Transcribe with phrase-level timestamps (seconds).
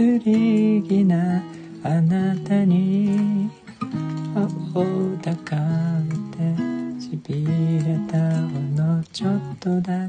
[0.00, 1.42] り気な
[1.84, 3.50] あなたに。
[4.74, 5.56] を抱か
[6.08, 8.18] れてしびれた
[8.48, 9.99] ほのちょっとだ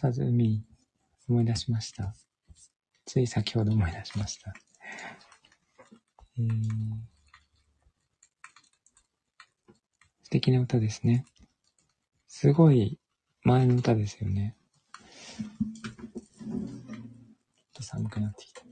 [0.00, 0.62] サザンオールスターズ海、
[1.28, 2.14] 思い出しました。
[3.04, 4.54] つい先ほど思い出しました。
[6.38, 6.46] えー、
[10.22, 11.24] 素敵な歌ですね。
[12.28, 13.00] すごい
[13.42, 14.54] 前の歌ですよね。
[15.36, 15.48] ちょっ
[17.74, 18.62] と寒くなってきた。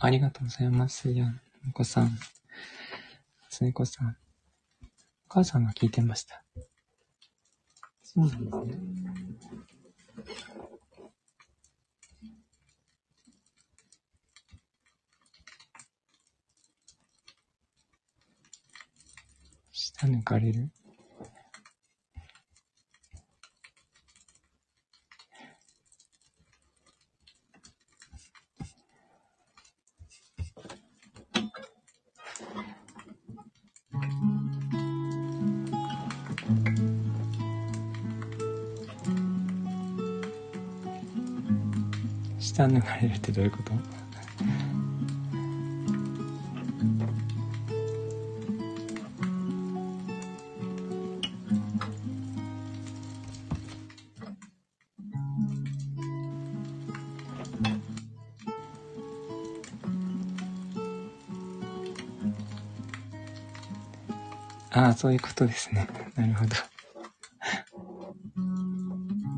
[0.00, 1.10] ありがとうございます。
[1.10, 2.18] やん、お子さん。
[3.56, 4.08] つねこさん。
[4.08, 4.12] お
[5.30, 6.44] 母さんが聞いてました。
[8.02, 8.78] そうなんですね。
[19.72, 20.70] 舌抜かれる
[42.56, 43.72] 舌抜かれるってどういうこと？
[64.70, 65.86] ああ、そういうことですね。
[66.14, 66.56] なるほど。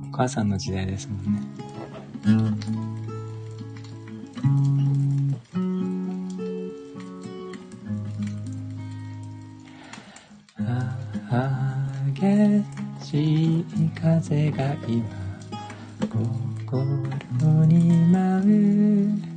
[0.08, 2.77] お母さんの時代ですもんね。
[12.14, 12.64] 激
[13.04, 13.64] しい
[14.00, 15.04] 風が今
[16.66, 19.28] 心に舞う。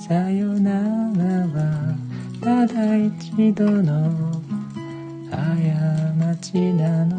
[0.00, 1.94] さよならは
[2.40, 4.32] ただ一度の
[5.30, 7.17] 過ちなの。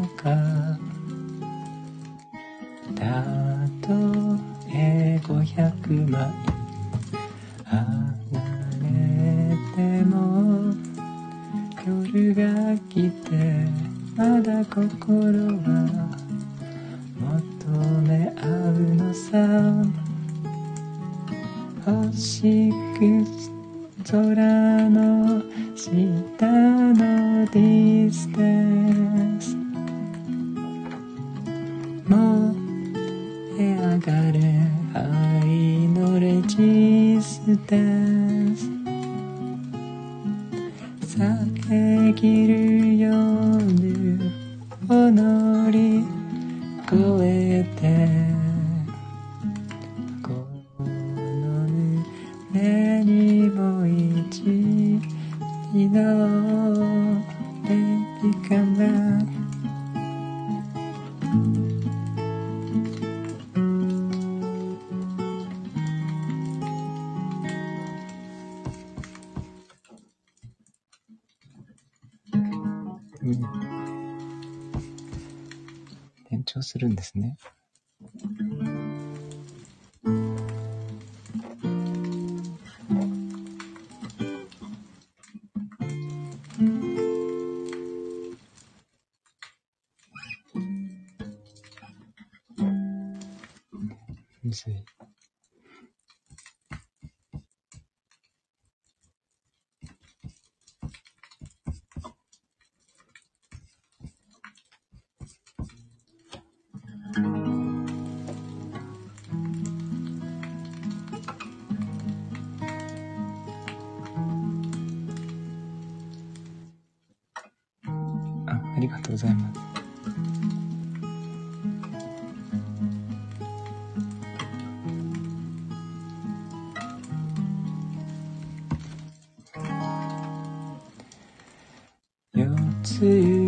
[133.00, 133.39] see.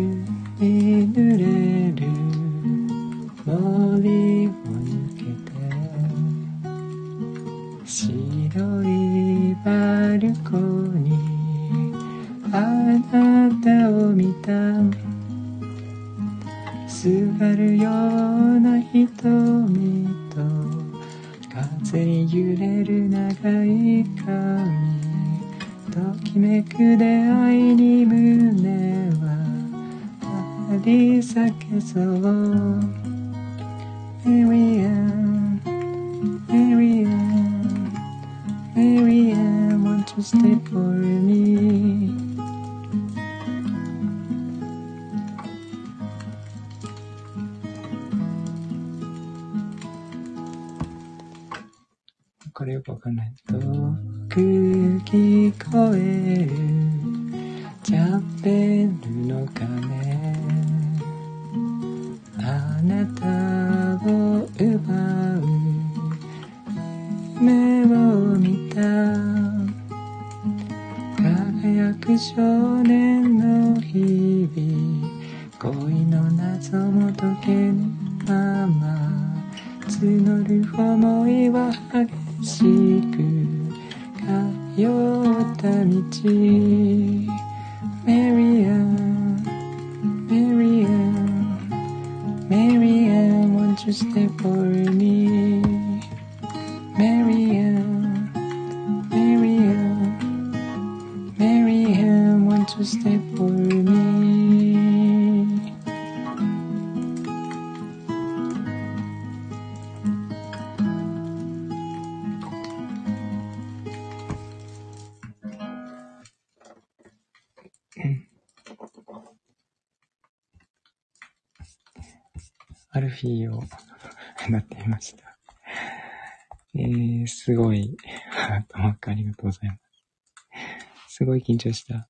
[131.23, 132.09] すごい緊張した。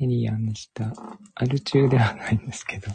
[0.00, 0.92] エリヤンでした。
[1.36, 2.90] アル中ではないんですけど。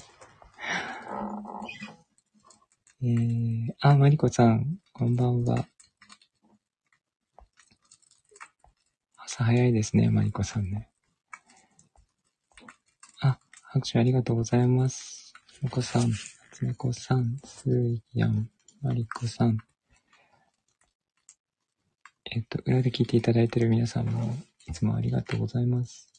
[3.02, 5.66] えー、あ、マリコさん、こんばんは。
[9.16, 10.90] 朝早いですね、マリコさんね。
[13.22, 13.40] あ、
[13.72, 15.34] 拍手ありがとうございます。
[15.62, 16.12] マコさん、
[16.52, 18.50] つねさん、スーヤン、
[18.82, 19.58] マリコさん。
[22.36, 24.36] えっと、裏で聞いていただいている皆さんも、
[24.68, 26.12] いつもありがとうございます。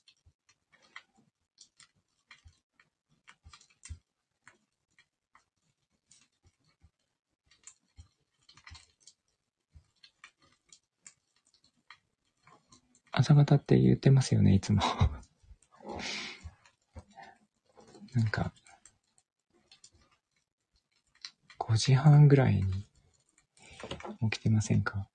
[13.12, 14.80] 朝方って言ってますよね、いつも
[18.14, 18.54] なんか、
[21.58, 22.86] 5時半ぐらいに
[24.22, 25.06] 起きてませんか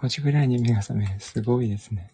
[0.00, 1.20] ？5時ぐらいに目が覚める。
[1.20, 2.09] すごいですね。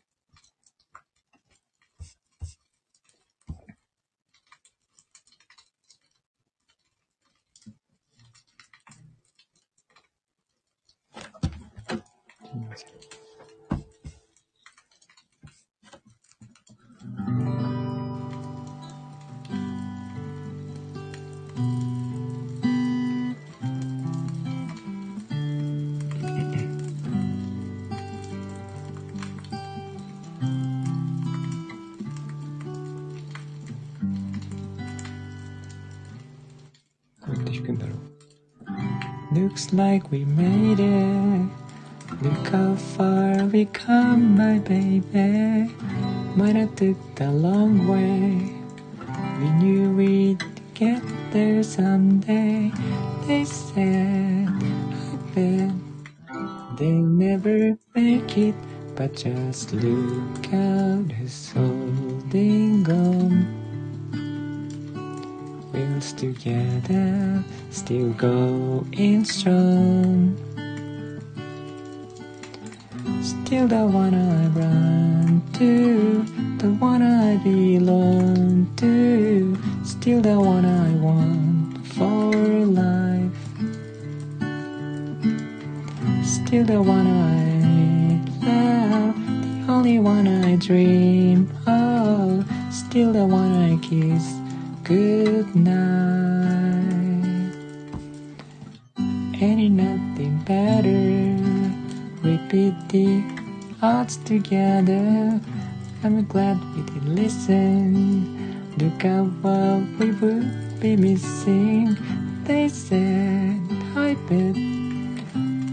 [39.73, 41.49] Like we made it.
[42.23, 45.71] Look how far we come, my baby.
[46.37, 48.55] Might have took the long way.
[49.41, 50.45] We knew we'd
[50.75, 52.71] get there someday.
[53.27, 55.71] They said, I bet
[56.79, 58.55] they'll never make it.
[58.95, 63.56] But just look out who's holding on
[65.97, 70.37] wheels together, still going strong.
[73.23, 76.23] Still the one I run to,
[76.59, 82.33] the one I belong to, still the one I want for
[82.67, 83.33] life.
[86.25, 87.47] Still the one I
[88.45, 89.15] love,
[89.67, 94.35] the only one I dream of, still the one I kiss
[94.87, 95.26] good
[104.07, 105.41] odds together.
[106.05, 108.71] I'm glad we did listen.
[108.79, 111.97] Look at what we would be missing.
[112.45, 113.61] They said,
[113.97, 114.55] I bet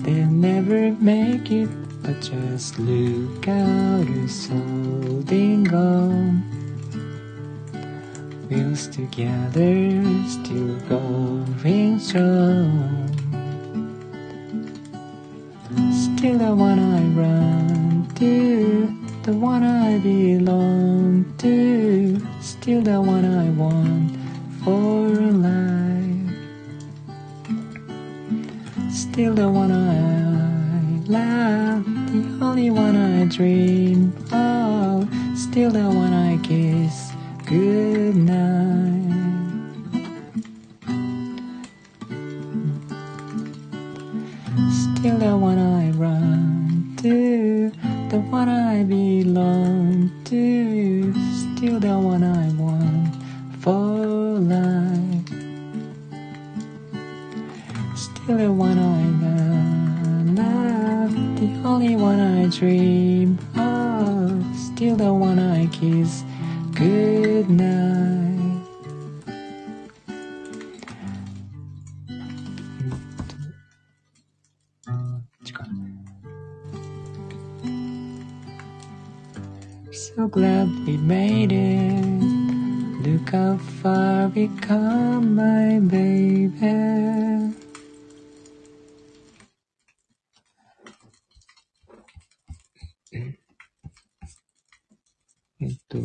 [0.03, 1.69] they'll never make it.
[2.01, 6.41] But just look out, it's holding on
[8.49, 9.93] wheels together,
[10.27, 13.09] still going strong.
[15.91, 23.49] Still the one I run to, the one I belong to, still the one I
[23.51, 24.11] want
[24.63, 25.73] for life.
[28.91, 36.37] Still the one I love, the only one I dream of, still the one I
[36.43, 37.11] kiss
[37.45, 38.15] good
[48.49, 53.15] I belong to, still the one I want
[53.61, 55.29] for life.
[57.95, 59.03] Still the one I
[60.41, 66.23] love, the only one I dream of, still the one I kiss.
[66.73, 67.92] Good night
[80.32, 82.04] glad we made it
[83.06, 87.54] Look how far we come my baby
[95.60, 95.98] えっと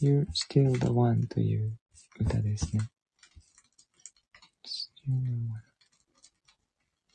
[0.00, 1.78] You're still the one という
[2.20, 2.82] 歌ですね。
[4.64, 5.62] Still the one.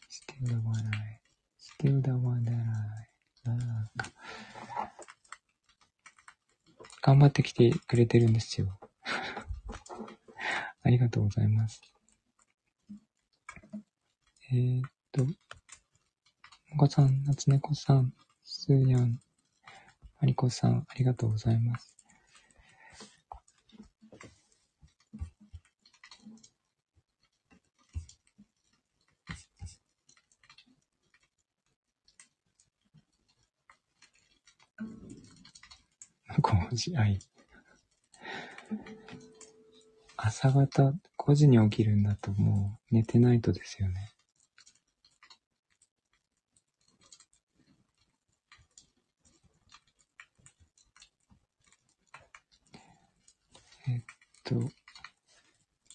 [0.10, 1.20] Still the one I.
[1.60, 2.33] Still the one
[7.06, 8.78] 頑張ってきてくれてるんですよ。
[10.82, 11.82] ありがとうございます。
[14.50, 15.34] えー、っと、も
[16.78, 19.20] こさん、夏猫さん、すーやん、
[20.18, 21.94] まりこさん、ありがとうございます。
[36.40, 37.19] 5時、はい。
[40.17, 44.13] 朝方5時に起きるんだともう寝てないとですよね。
[53.89, 54.03] えっ
[54.45, 54.55] と、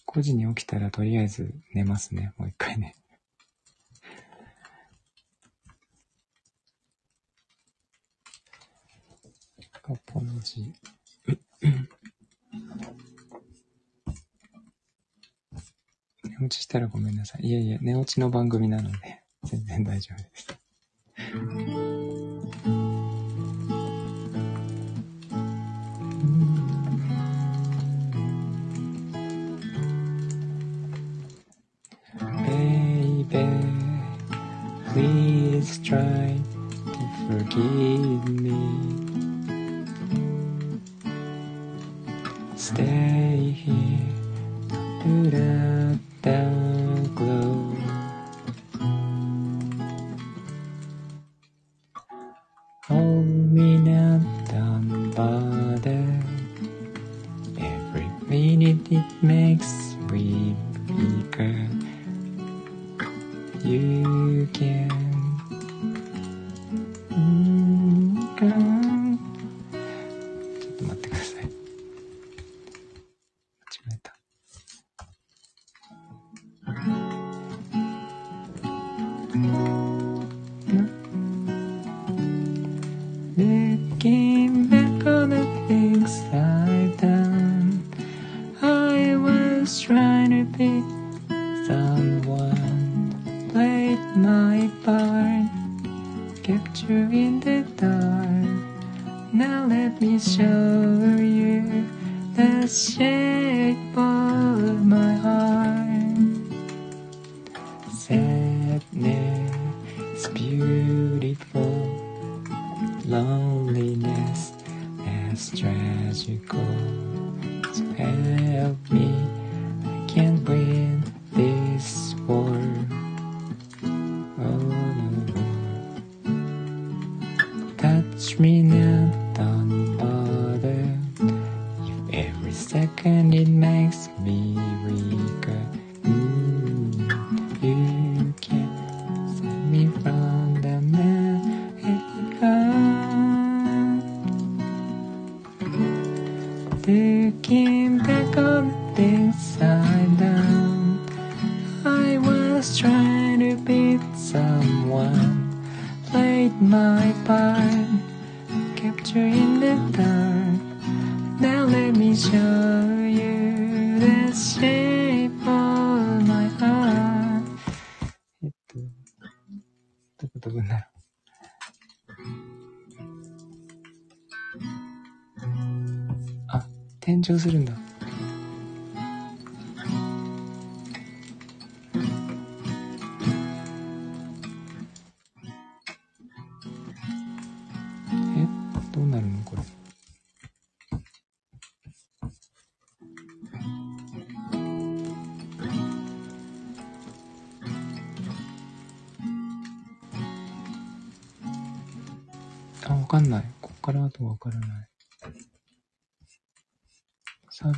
[0.06, 2.34] 5時に起きたらとりあえず寝ますね。
[2.36, 2.94] もう一回ね。
[10.06, 10.72] ポンジ。
[16.70, 17.48] したらごめんなさい。
[17.48, 20.39] いえいえ、寝落ちの番組なので、全然大丈夫です。
[91.66, 93.14] Someone,
[93.50, 95.48] played my part,
[96.42, 99.32] kept you in the dark.
[99.32, 101.88] Now let me show you
[102.34, 103.19] the shape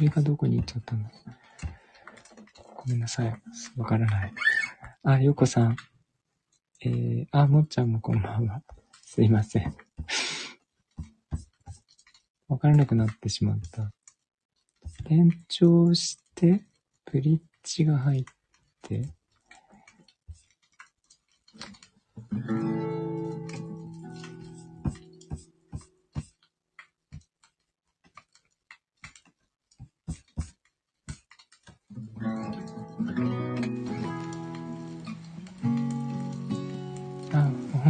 [0.02, 1.04] サービーがどこに行っちゃったの？
[2.74, 3.32] ごめんなさい。
[3.76, 4.32] わからない。
[5.04, 5.76] あ、ヨコさん。
[6.84, 8.62] えー、あ、もっちゃんもこんばんは。
[9.04, 9.76] すいません。
[12.48, 13.92] わからなくなってしまった。
[15.04, 16.64] 転調して、
[17.04, 18.24] ブリッジが入っ
[18.82, 19.08] て、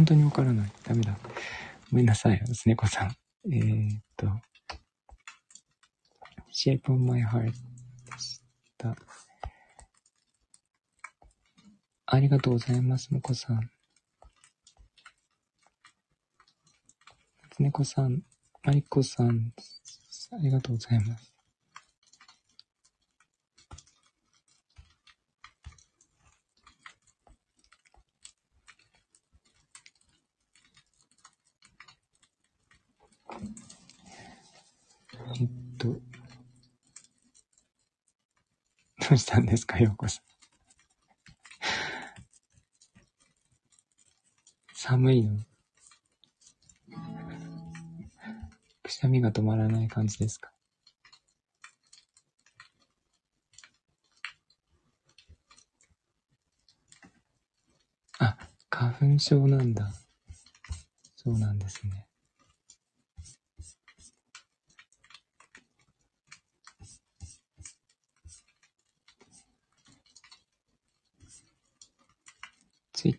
[0.03, 0.71] 本当にわからない。
[0.83, 1.17] ダメだ。
[1.89, 3.15] ごめんなさい、すねこさん。
[3.49, 4.27] えー、っと、
[6.51, 7.51] Shape of My Heart で
[8.19, 8.41] し
[8.77, 8.97] た。
[12.07, 13.69] ありがとうございます、もこさん。
[17.51, 18.23] つねこさん、
[18.61, 19.53] まりこさん、
[20.33, 21.32] ありがとうございます。
[39.13, 40.23] うしたんですか、ようこさん。
[44.75, 45.39] 寒いの？
[48.83, 50.51] くしゃみが止まらない感じですか？
[58.19, 58.37] あ、
[58.69, 59.91] 花粉症なんだ。
[61.15, 62.07] そうなんですね。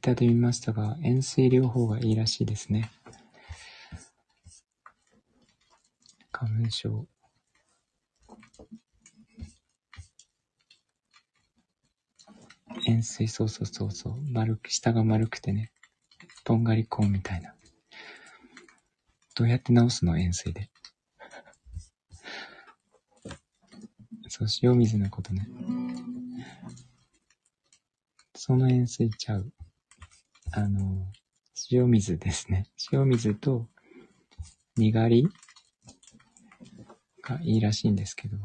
[0.04, 2.90] ターで見ましたが、塩水療法がいいらしいですね。
[6.30, 7.06] 花粉症。
[12.86, 14.20] 塩水、そうそうそうそう。
[14.30, 15.72] 丸く、下が丸くてね。
[16.44, 17.54] とんがりコーンみたいな。
[19.34, 20.18] どうやって直すの？
[20.18, 20.68] 塩水で。
[24.28, 25.48] そう、塩水のことね。
[28.34, 29.50] その塩水ちゃう。
[30.56, 31.10] あの、
[31.72, 32.68] 塩水ですね。
[32.92, 33.66] 塩水と、
[34.76, 35.26] にがり
[37.22, 38.36] がいいらしいんですけど、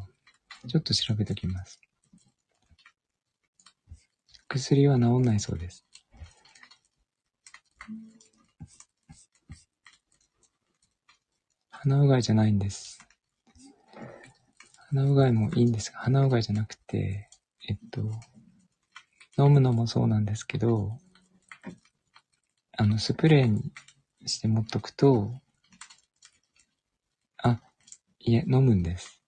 [0.68, 1.80] ちょっと調べときます。
[4.48, 5.86] 薬は治んないそうです。
[11.70, 12.98] 鼻うがいじゃないんです。
[14.90, 17.30] 鼻うがいもいいんですが、鼻うがいじゃなくて、
[17.70, 18.02] えっと、
[19.38, 20.98] 飲むのもそうなんですけど、
[22.82, 23.74] あの、スプレーに
[24.26, 25.34] して持っとくと、
[27.44, 27.60] あ、
[28.20, 29.22] いえ、飲むんです。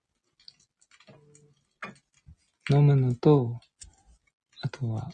[2.69, 3.59] 飲むのと、
[4.61, 5.11] あとは、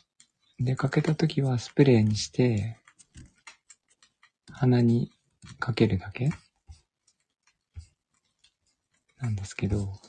[0.60, 2.78] 出かけた時はスプレーにして、
[4.52, 5.12] 鼻に
[5.58, 6.30] かけるだけ
[9.20, 10.00] なんですけど、効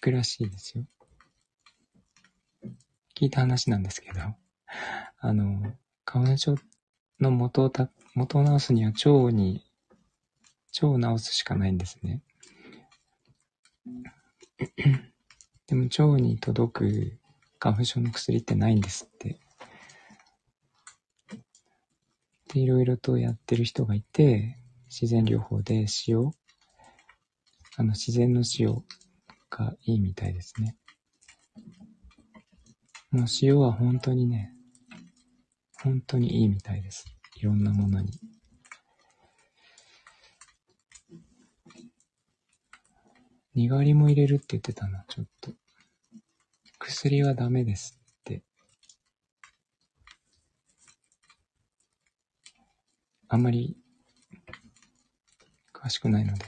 [0.00, 0.84] くらしいですよ。
[3.16, 4.47] 聞いた話なんですけど。
[5.18, 6.56] あの、花粉症
[7.20, 9.64] の元をた、元を治すには腸に、
[10.80, 12.22] 腸を治すしかないんですね。
[15.66, 17.18] でも腸に届く
[17.58, 19.40] 花粉症の薬ってないんですって。
[22.54, 24.56] で、いろいろとやってる人がいて、
[24.88, 26.32] 自然療法で塩、
[27.76, 28.82] あの、自然の塩
[29.50, 30.76] がいいみたいですね。
[33.10, 34.52] もう塩は本当にね、
[35.82, 37.04] 本当にいいみたいです。
[37.36, 38.12] いろんなものに。
[43.54, 45.52] にがりも入れるって言ってたな、ちょっと。
[46.78, 48.42] 薬はダメですって。
[53.28, 53.76] あんまり
[55.72, 56.44] 詳しくないので。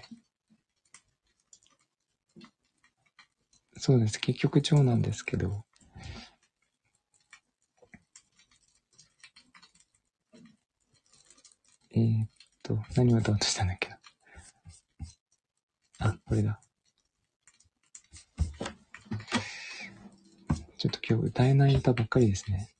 [3.76, 4.20] そうです。
[4.20, 5.64] 結局腸なんですけど、
[11.92, 12.28] えー、っ
[12.62, 13.98] と、何を歌おうとしたんだっけな？
[15.98, 16.60] あ、これだ。
[20.78, 22.70] ちょっと今日歌えない歌ばっかりですね。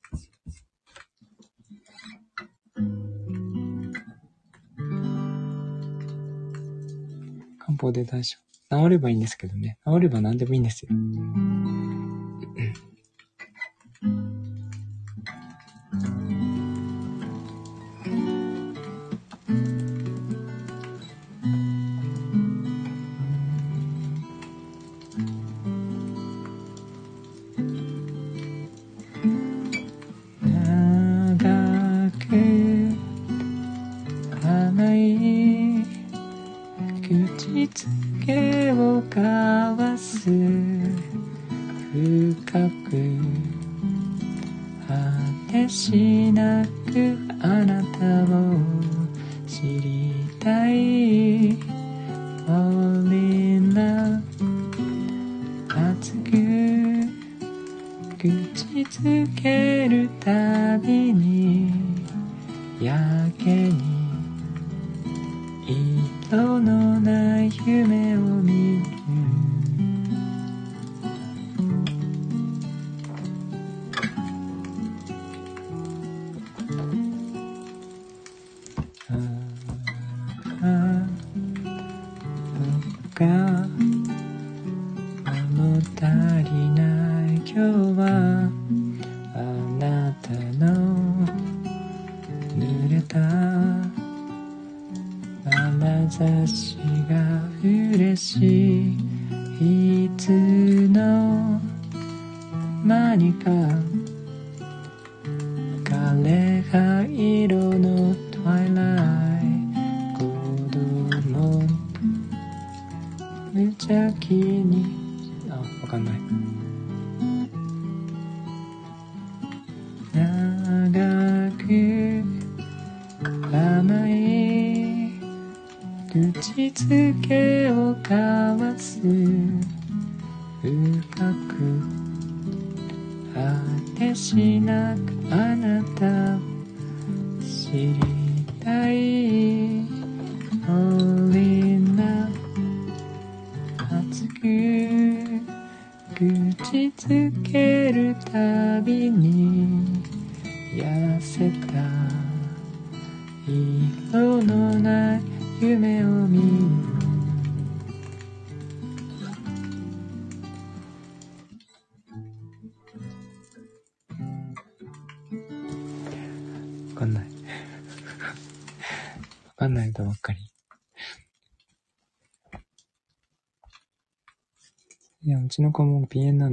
[7.59, 8.37] 漢方で大丈
[8.71, 8.83] 夫。
[8.83, 9.77] 治ればいいんですけどね。
[9.85, 10.89] 治れば何でもいいんですよ。
[45.53, 48.57] へしなくあなたを
[49.45, 51.57] 知りたい。
[52.47, 54.21] All in love
[55.69, 56.31] 熱く
[58.17, 58.27] 口
[58.99, 59.30] づ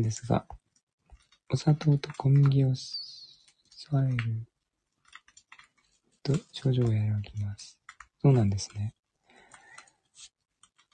[0.08, 0.46] ですが、
[1.50, 4.48] お砂糖と小麦を添える
[6.22, 7.78] と症状が和らぎます。
[8.22, 8.94] そうなんですね。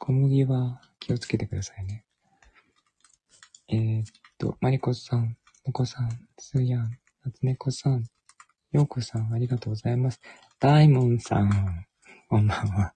[0.01, 2.05] 小麦は気をつけてくださいね。
[3.69, 4.05] えー、っ
[4.37, 8.05] と、マリコさん、モコさん、スーヤン、夏猫さん、
[8.73, 10.21] ヨーコさん、ありがとうございます。
[10.59, 11.87] ダイモンさん、
[12.29, 12.95] こんばんは。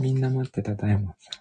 [0.00, 1.40] みんな待ってたダイモンさん。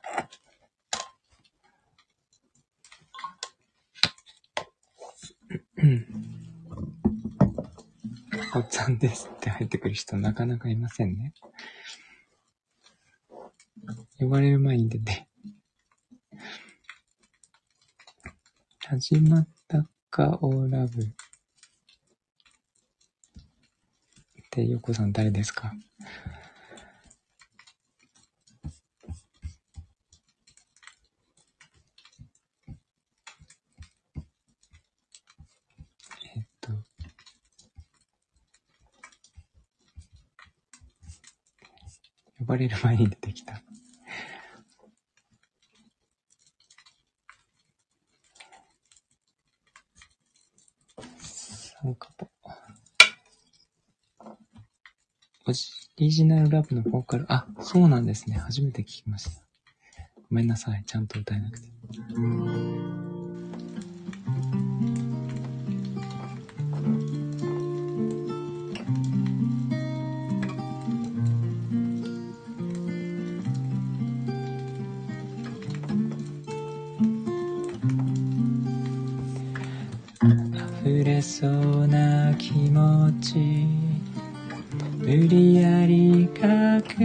[8.60, 11.34] おっちゃんですって入ってくる人なかなかいませんね。
[14.20, 15.28] 呼ばれる前に出て。
[18.86, 21.14] 始まったかオーラブ。
[24.50, 25.74] って、ヨコさん誰ですか
[36.36, 36.72] えっと、
[42.40, 43.62] 呼ばれる前に出てきた。
[51.82, 52.28] 参加ポ。
[55.48, 55.52] オ
[55.98, 58.38] リジナルラブのボーカル、あ、そうなんですね。
[58.38, 59.42] 初めて聞きました。
[60.30, 60.84] ごめんなさい。
[60.86, 61.68] ちゃんと歌えなくて。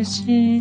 [0.04, 0.53] 心。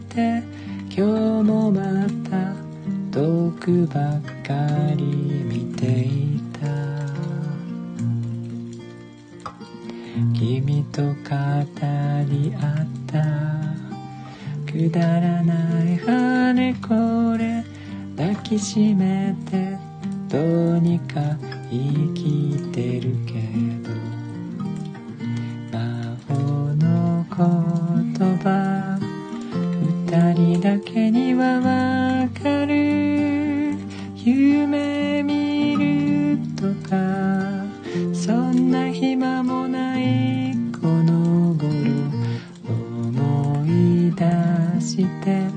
[44.93, 45.47] して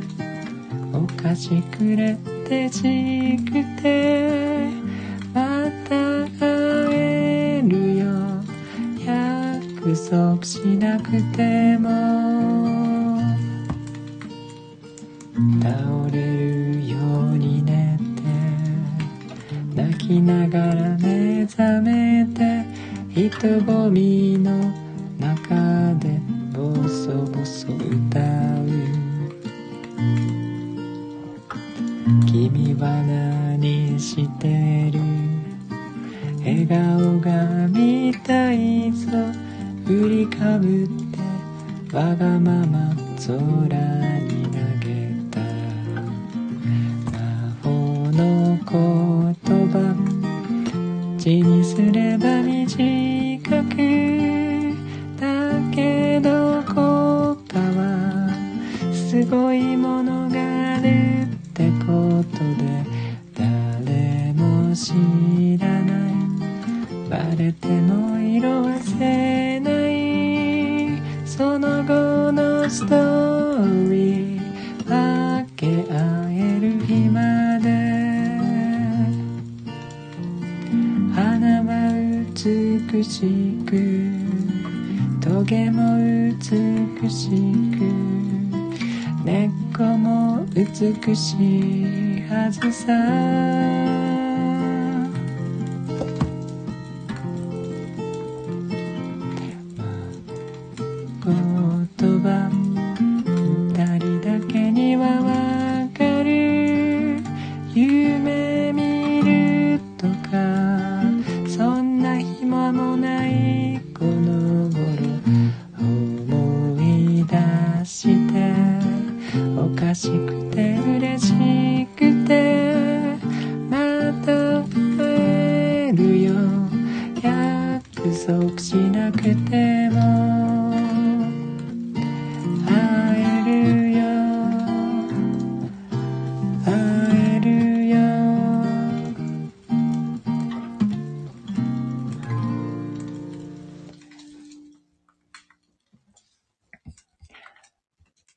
[0.94, 2.16] お菓子くれ
[2.48, 4.70] てじくて
[5.34, 8.06] また会えるよ
[9.04, 11.65] 約束しなくて。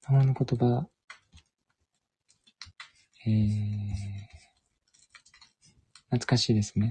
[0.10, 0.88] 魔法の言葉
[3.28, 3.44] えー、
[6.06, 6.90] 懐かしいですね。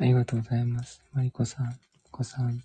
[0.00, 1.00] ありがとうございます。
[1.12, 1.78] マリコさん、
[2.10, 2.64] コさん。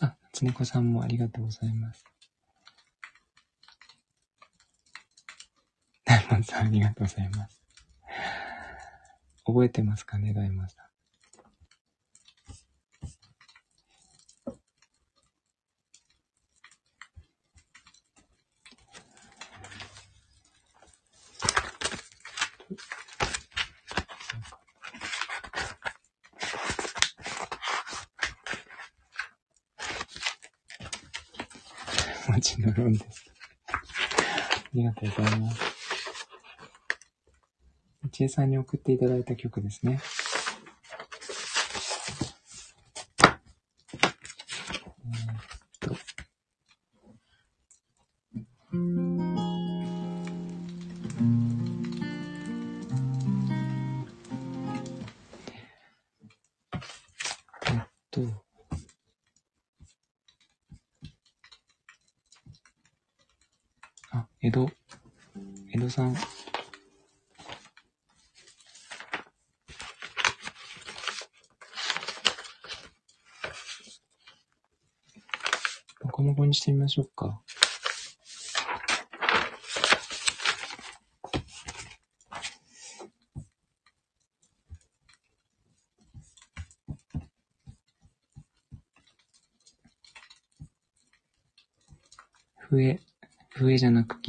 [0.00, 2.04] あ、つねこさんもありがとうございます。
[6.04, 7.61] ダイモンさんありがとうございます。
[9.52, 10.86] 覚えてますかね、ダイモンさん。
[32.32, 33.30] もちろんです。
[33.68, 33.78] あ
[34.72, 35.31] りがとうございます。
[38.22, 39.98] ちえさんに送っていただいた曲ですね。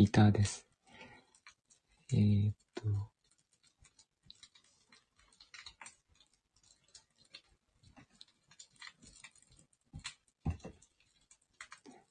[0.04, 0.68] ギターです。
[2.12, 2.84] えー、っと。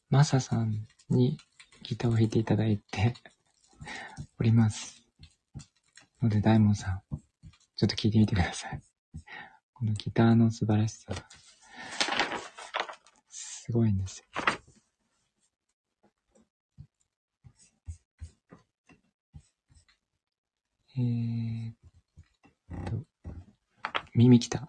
[0.09, 1.37] マサさんに
[1.83, 3.12] ギターを弾いていただいて
[4.40, 5.02] おります。
[6.22, 7.02] ので、大門さん、
[7.76, 8.81] ちょっと聞いてみてください。
[9.75, 11.29] このギターの素晴らしさが、
[13.29, 14.52] すごいんですよ。
[20.98, 22.96] えーっと、
[24.14, 24.66] 耳きた。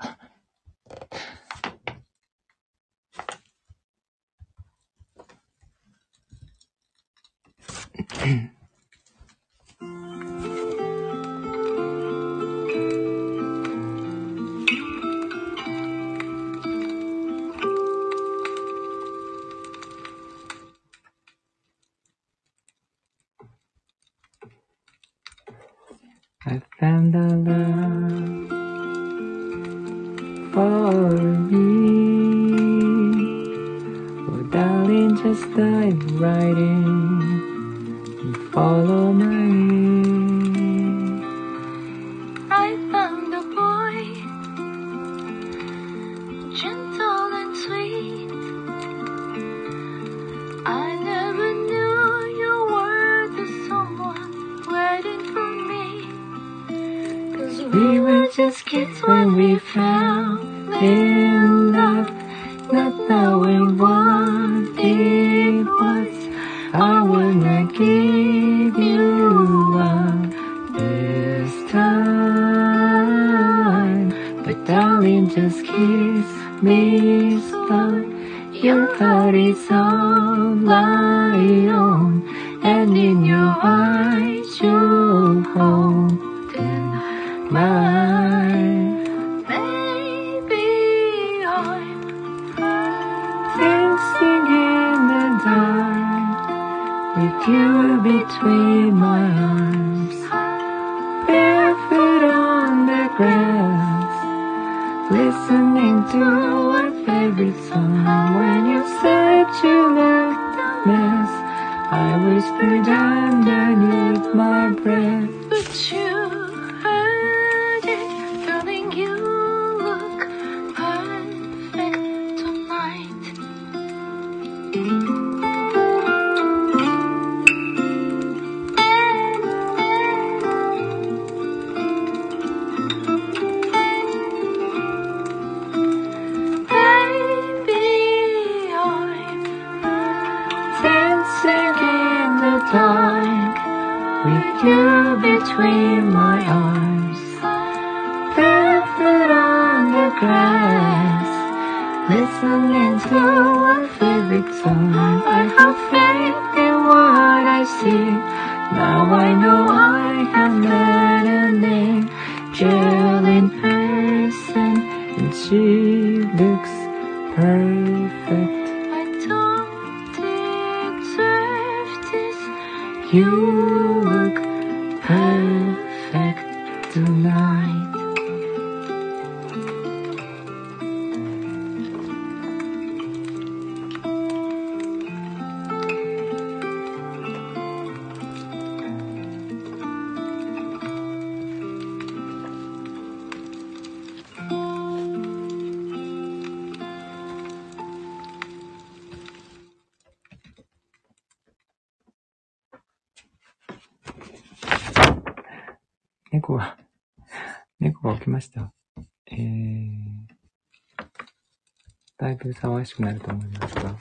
[212.94, 213.98] しくなると思いますが、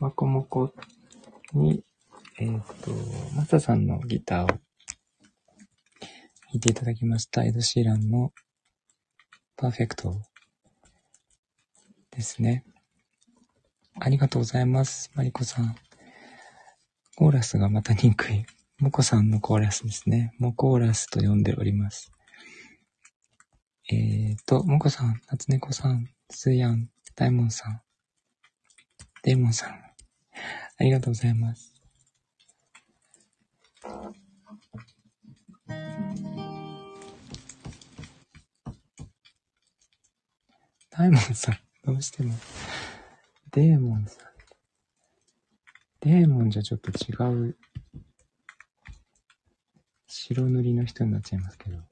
[0.00, 0.72] まこもこ
[1.52, 1.84] に、
[2.40, 2.48] えっ、
[2.82, 2.90] と、
[3.36, 4.58] マサさんのギターを弾
[6.54, 7.44] いていただきました。
[7.44, 8.32] エド・シーランの
[9.56, 10.20] パーフェクト
[12.10, 12.64] ですね。
[14.00, 15.12] ありがとうございます。
[15.14, 15.76] マリコさん。
[17.14, 18.44] コーラスがまた憎い。
[18.80, 20.32] モコさんのコーラスですね。
[20.38, 22.10] モコーラスと呼んでおります。
[23.88, 27.82] えーと、モコさん、夏猫さん、スーヤン、大門さん、
[29.22, 29.70] デーモンさん。
[29.70, 31.74] ありがとうございます。
[40.90, 42.34] 大門さん、どうしても。
[43.52, 44.30] デーモンさん。
[46.00, 47.12] デーモンじゃちょっと違
[47.48, 47.56] う
[50.06, 51.89] 白塗りの人になっちゃいますけど。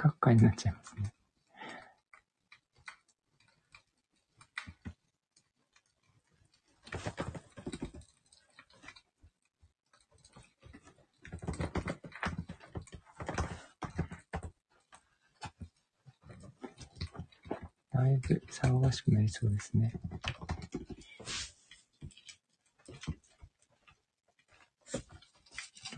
[0.00, 1.12] 閣下になっちゃいますね。
[17.92, 19.92] だいぶ騒がしくなりそうですね。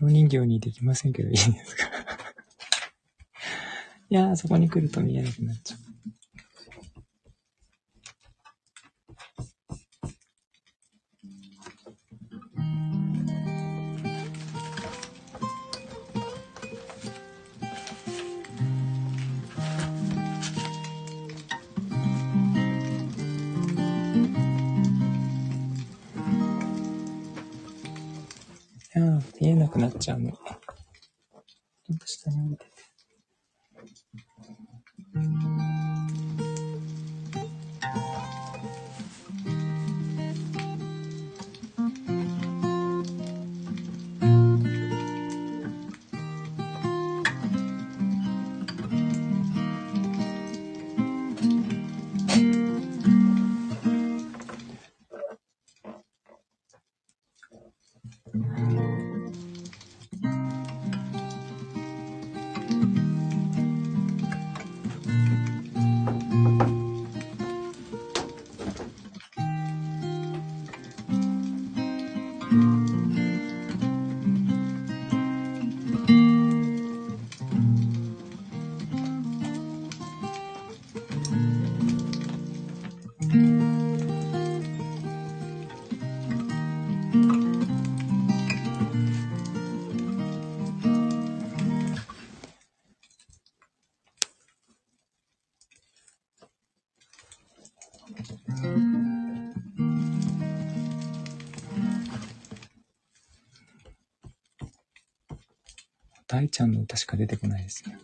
[0.01, 1.82] 人形にできませんけどいいですか？
[4.15, 5.72] やー、そこに来ると見えなくなっちゃう。
[107.13, 107.97] か出てこないですね。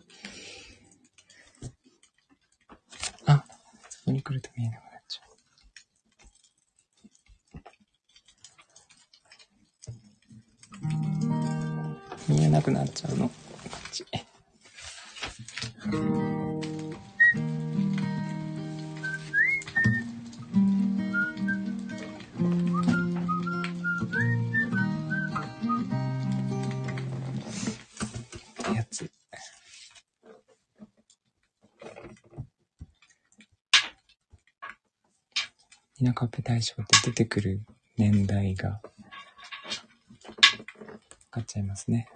[3.25, 3.43] あ、
[3.89, 5.21] そこに来ると見えなくなっちゃ
[12.29, 12.31] う。
[12.31, 13.27] 見えなくなっちゃうの。
[13.27, 13.33] こ
[13.87, 14.05] っち。
[36.09, 37.61] 田舎ペ大賞って出てくる
[37.97, 38.81] 年代が、わ
[41.29, 42.07] かっちゃいますね。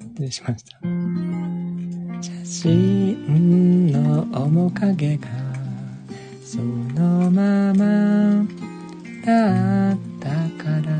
[0.00, 0.80] 失礼しました。
[2.22, 5.28] 写真の面影が
[6.44, 8.44] そのまま
[9.24, 10.28] だった
[10.62, 10.90] から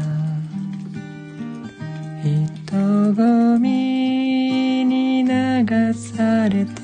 [2.22, 6.80] 人混みに流されて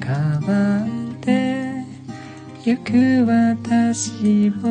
[0.00, 0.08] 変
[0.42, 1.28] わって
[2.64, 4.66] ゆく私を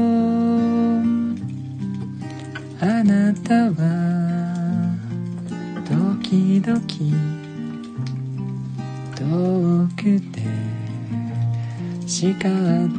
[2.82, 4.18] あなたは
[6.30, 6.80] 時々
[9.16, 10.44] 遠くて。
[12.06, 12.99] 叱っ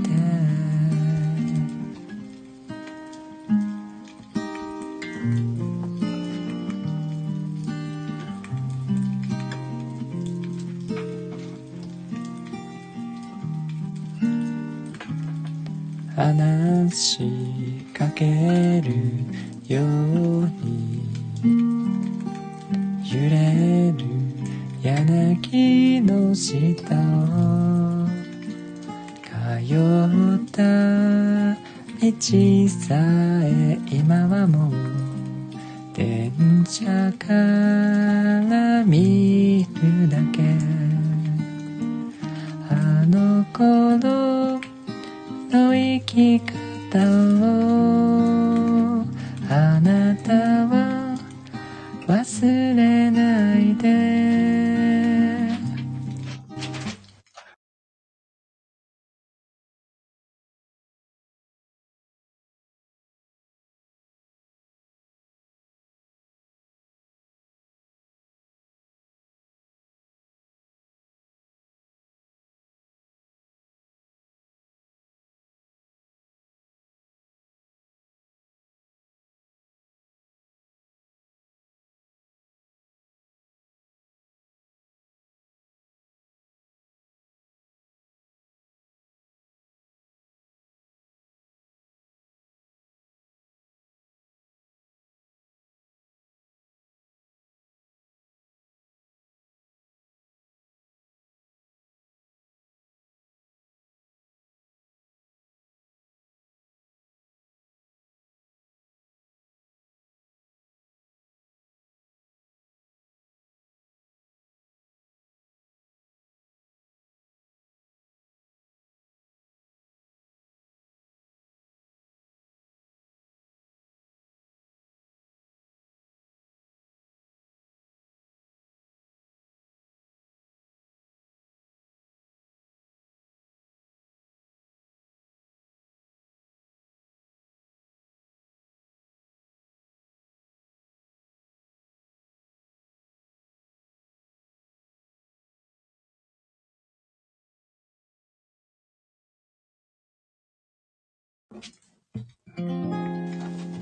[152.59, 153.80] うん。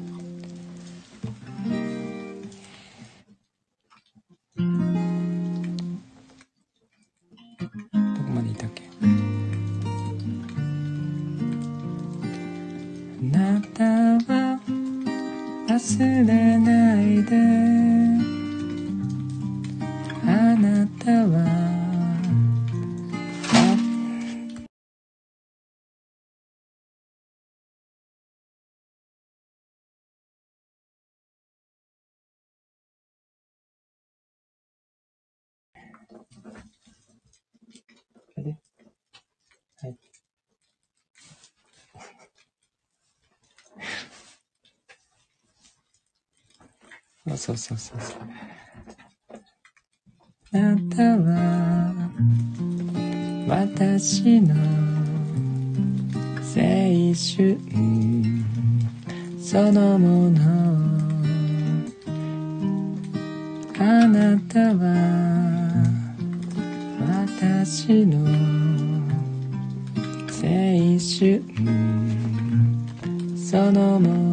[47.38, 47.98] そうそうそう。
[50.50, 51.94] あなたは
[53.46, 54.54] 私の
[56.40, 57.58] 青春
[59.38, 60.40] そのもの
[63.78, 64.84] あなたは
[67.26, 68.18] 私の
[70.28, 71.42] 青春
[73.36, 74.27] そのもの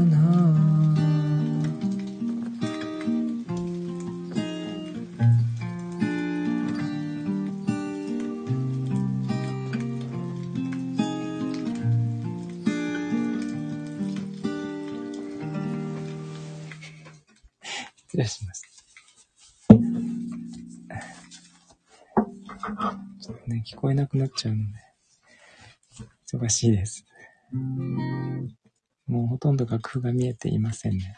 [23.86, 24.72] こえなくなっちゃうので、
[26.34, 27.06] 忙しいです。
[29.06, 31.16] もうほとんど楽譜が見えていませんね。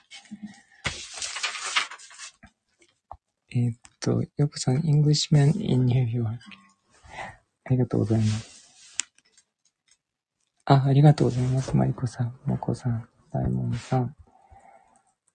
[3.55, 6.39] えーっと、よくさん、Englishman in New York。
[7.63, 8.67] ありがとうございます。
[10.65, 11.73] あ、ありがとうございます。
[11.73, 14.13] マリコさん、モコさん、大門さん。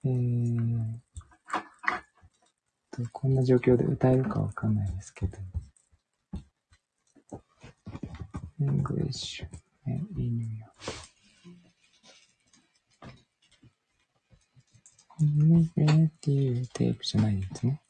[0.05, 0.99] えー
[2.91, 5.39] と、こんな状況で歌えるかわかんないですけど。
[8.67, 9.45] English
[9.87, 10.73] in New York.
[15.77, 17.81] レディテープじゃないですね。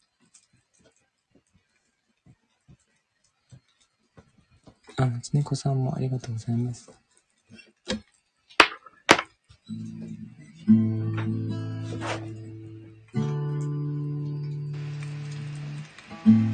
[4.96, 6.90] あ、つねこさんもありがとうございます。
[16.24, 16.51] I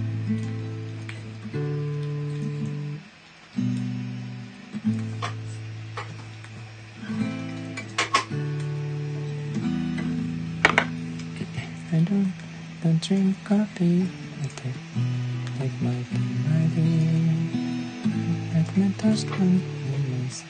[12.82, 14.06] don't, drink coffee.
[14.42, 14.74] I take,
[15.58, 16.18] take my tea,
[16.48, 17.28] my dear.
[18.54, 19.60] Like my toast on
[20.10, 20.48] my side.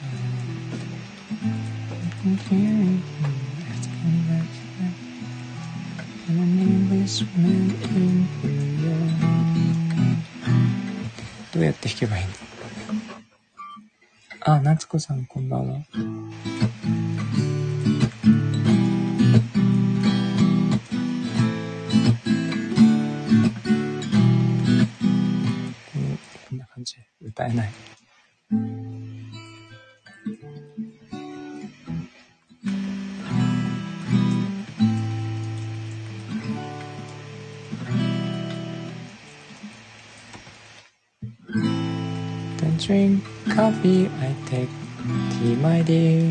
[1.91, 3.01] I can hear you
[3.69, 4.47] asking that
[6.27, 9.19] I'm an Englishman in New York.
[11.51, 12.37] どうやって弾けばいいんだ
[14.41, 15.79] あ、夏子さんこんばんは。
[27.39, 27.69] 感じで歌えない。
[42.57, 43.23] Don't drink
[43.55, 44.69] coffee, I take
[45.31, 46.21] tea, my dear.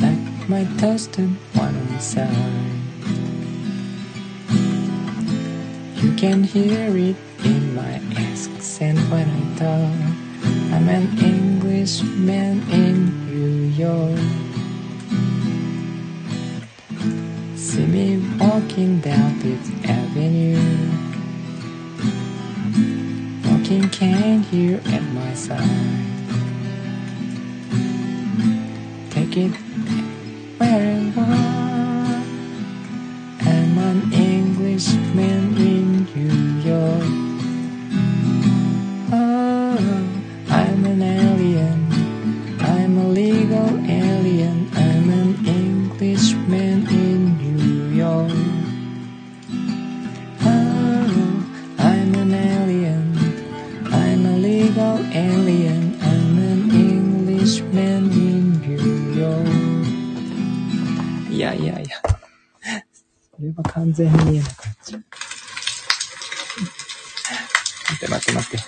[0.00, 2.28] Like my toasted one side.
[6.02, 7.27] You can hear it in my
[8.18, 9.94] accent when I talk.
[10.74, 12.96] I'm an Englishman in
[13.26, 14.18] New York.
[17.56, 20.58] See me walking down Fifth Avenue.
[23.46, 26.06] Walking can here at my side.
[29.10, 29.54] Take it
[30.58, 31.47] where
[64.02, 65.04] れは完全に見えなくなっちゃう。
[67.90, 68.64] 待って待って待って。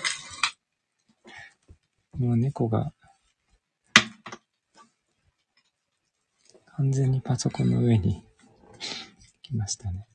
[2.17, 2.93] もう猫が
[6.77, 8.23] 完全にパソコンの上に
[9.43, 10.07] 来ましたね。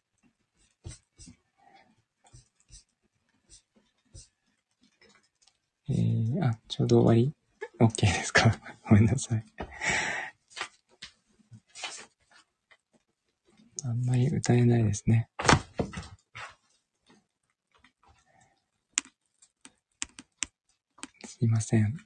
[5.88, 7.32] えー、あ、ちょうど終わり
[7.80, 8.58] ?OK ですか？
[8.88, 9.44] ごめんなさい。
[13.88, 15.28] あんまり歌えないですね。
[21.24, 21.96] すいません。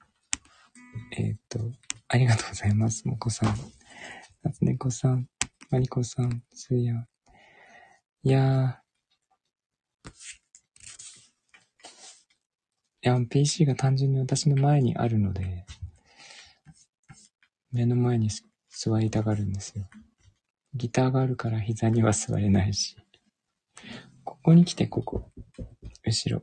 [1.16, 1.58] えっ、と、
[2.08, 3.08] ありがとうございます。
[3.08, 3.54] もこさん。
[4.42, 5.26] 夏猫さん、
[5.70, 7.06] まりこさん、すいや。
[8.24, 10.10] いやー。
[13.02, 15.64] いや、PC が単純に私の前にあるので、
[17.72, 18.28] 目の前に
[18.68, 19.88] 座りたがるんですよ。
[20.74, 22.96] ギターがあるから膝には座れないし。
[24.24, 25.30] ここに来て、ここ。
[26.04, 26.42] 後ろ。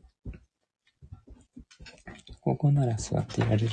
[2.42, 3.70] ここなら座っていられる。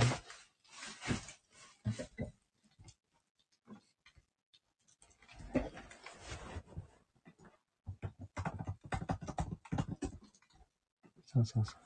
[11.27, 11.84] そうそうそう。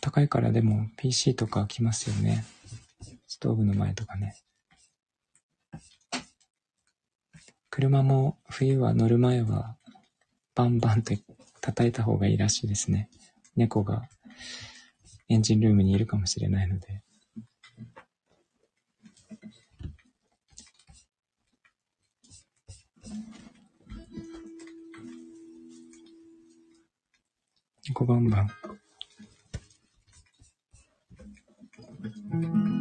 [0.00, 2.46] あったかいからでも PC とか来ますよね。
[3.26, 4.34] ストーブの前とかね。
[7.68, 9.76] 車も冬は乗る前は
[10.54, 11.18] バンバンって
[11.60, 13.10] 叩いた方がいいらしいですね。
[13.56, 14.08] 猫が
[15.28, 17.02] エンジンルームにいるかもしれないので。
[27.86, 28.50] 猫バンバン。
[32.02, 32.79] Thank you.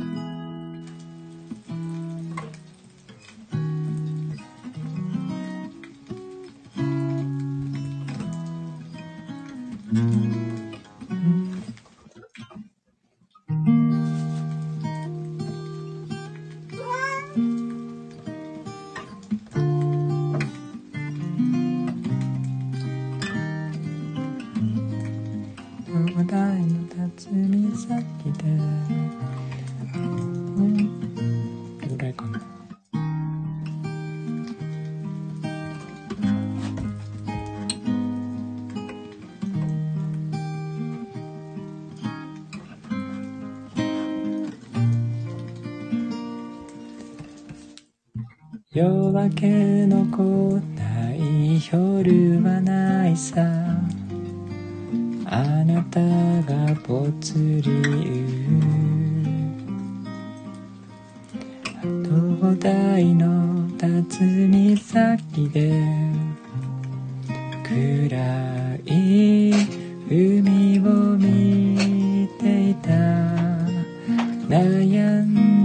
[48.79, 50.21] 夜明けの来
[50.77, 53.41] ない夜はないさ。
[55.25, 57.33] あなたがぽつ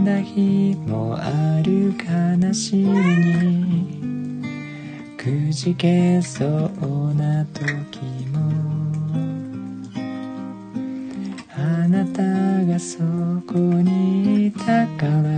[0.05, 4.45] だ日もある悲しみに
[5.17, 8.39] くじけそうな時も
[11.57, 12.99] あなたがそ
[13.47, 15.33] こにいたから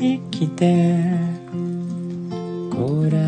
[0.00, 1.04] 生きて
[2.72, 3.18] こら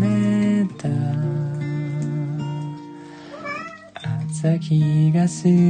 [0.00, 0.88] れた
[4.28, 5.63] 朝日が水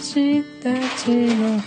[0.00, 1.60] 私たちの。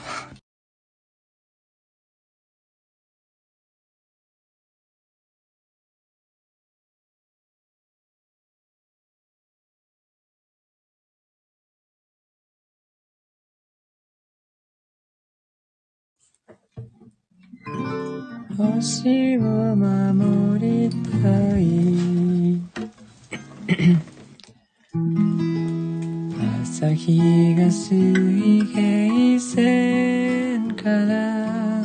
[18.57, 20.89] 星を守り
[21.21, 22.11] たい。
[26.82, 31.84] 朝日が水平線から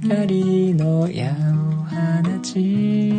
[0.00, 1.34] 光の矢を
[1.82, 3.11] 放ち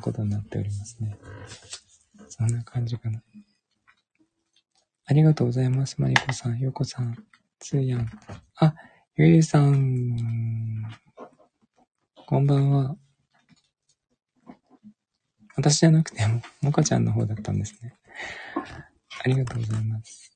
[0.00, 1.16] ことになっておりますね。
[2.28, 3.22] そんな感じかな。
[5.06, 6.00] ありがとうございます。
[6.00, 7.16] マリコさん、ヨコさん、
[7.58, 8.08] つーやん。
[8.56, 8.74] あ、
[9.16, 10.84] ゆりさん。
[12.26, 12.96] こんばんは。
[15.56, 17.94] 私じゃなくても、もかちゃんの方だったんですね。
[19.24, 20.32] ありがとうございます。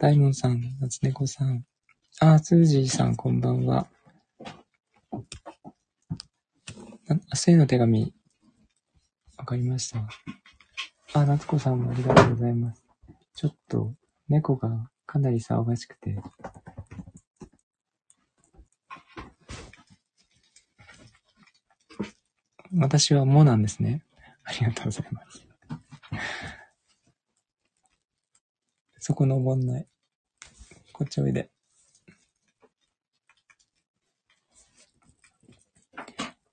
[0.00, 1.64] 大門さん、夏猫さん。
[2.20, 3.86] あ、スージーさん、こんばんは。
[7.30, 8.14] あ、せいの手紙。
[9.44, 9.98] わかりました。
[11.12, 12.82] あ、夏子さんもありがとうございます。
[13.34, 13.92] ちょっと、
[14.26, 16.16] 猫がかなり騒がしくて。
[22.74, 24.02] 私はもなんですね。
[24.44, 25.46] ありがとうございます。
[28.98, 29.86] そこ登んない。
[30.94, 31.50] こっちおいで。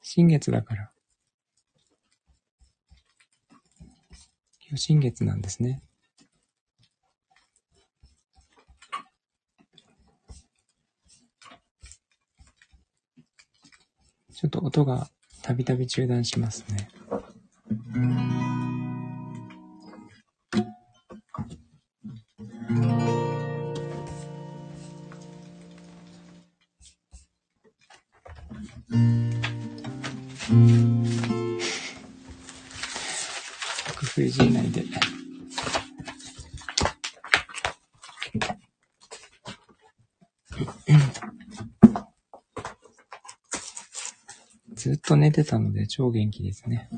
[0.02, 0.92] 新月だから。
[4.72, 5.82] 今日新月なんですね。
[14.34, 15.10] ちょっと音が
[15.44, 16.88] たびたび中断しますね。
[45.32, 46.90] てたので超元気ですね。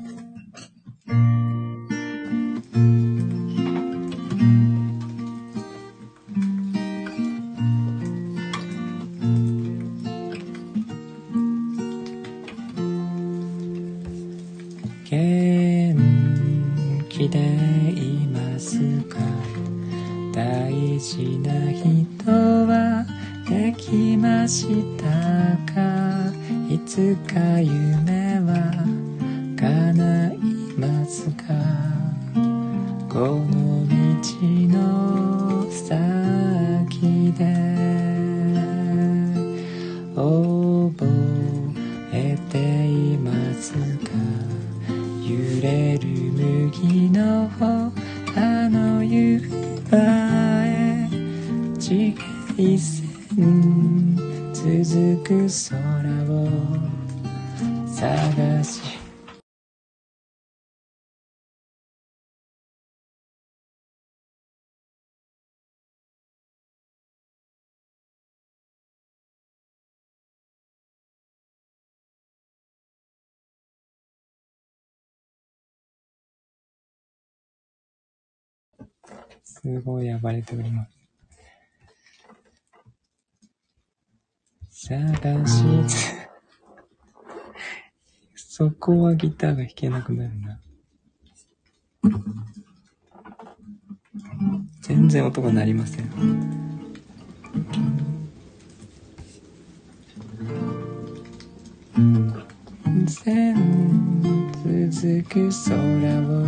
[80.24, 80.94] すごい暴れております。
[84.88, 86.14] 探しつ、
[88.36, 90.60] そこはギターが弾けなくなるな。
[94.82, 96.10] 全然音が鳴りません。
[103.06, 103.54] 全
[104.90, 106.46] 続く空を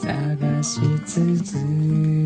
[0.00, 2.17] 探し続け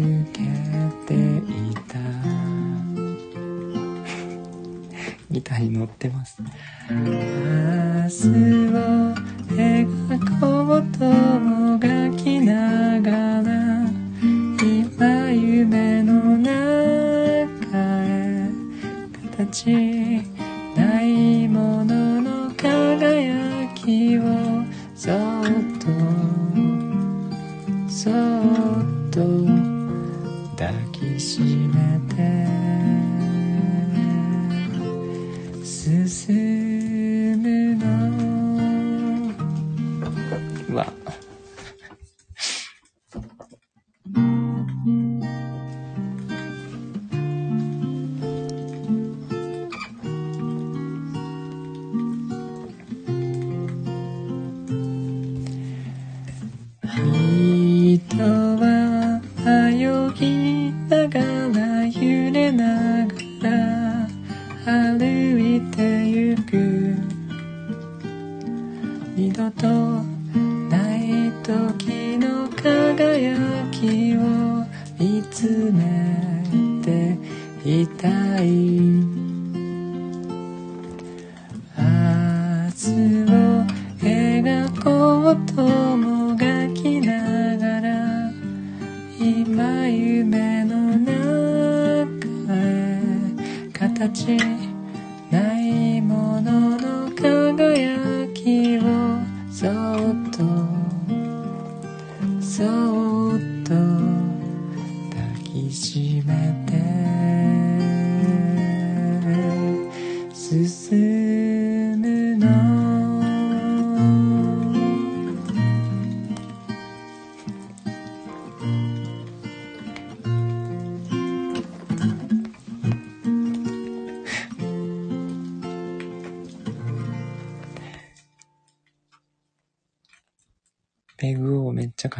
[5.52, 6.42] ギターに乗ってます
[6.90, 6.96] 明
[8.08, 8.28] 日
[8.68, 9.14] を
[9.50, 11.04] 描こうと
[11.40, 13.86] もがきながら
[14.62, 16.50] 今夢の中
[18.04, 18.48] へ
[19.36, 19.91] 形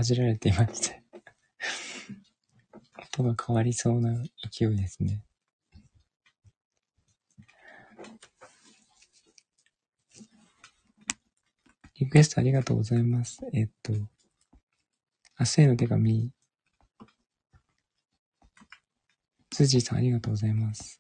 [0.03, 1.01] かじられていまして
[3.15, 4.13] 音が変わりそうな
[4.51, 5.23] 勢いですね。
[12.01, 13.39] リクエストありがとうございます。
[13.53, 14.09] えっと、明
[15.45, 16.31] 日への手紙。
[19.51, 20.99] 辻さんありがとうございます。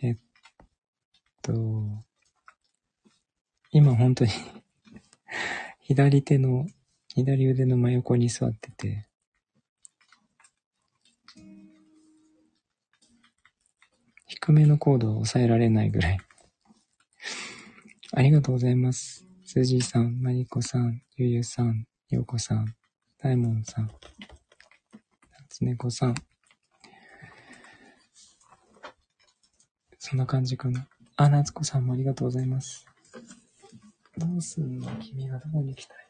[0.00, 0.16] えっ
[1.42, 1.52] と、
[3.72, 4.30] 今本当に
[5.80, 6.66] 左手の、
[7.16, 9.06] 左腕の真横に座ってて、
[14.26, 16.18] 低めのコードを抑えられないぐらい。
[18.12, 19.26] ありがとうございます。
[19.46, 22.66] スージーさん、マリコさん、ゆゆさん、ヨコさん、
[23.22, 23.90] ダイモンさん、
[25.40, 26.14] 夏猫さん。
[29.98, 30.86] そんな感じかな。
[31.16, 32.84] あ、夏子さんもありがとうございます。
[34.18, 34.94] どうすんの？
[34.96, 36.05] 君がどこに来たい？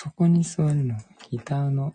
[0.00, 0.96] そこに座るの。
[1.28, 1.92] ギターの、